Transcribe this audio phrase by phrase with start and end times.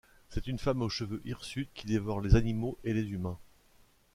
[0.31, 3.37] C’est une femme aux cheveux hirsutes qui dévore les animaux et les humains.